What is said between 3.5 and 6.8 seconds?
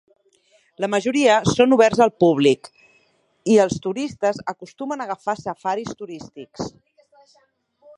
i els turistes acostumen a agafar safaris turístics.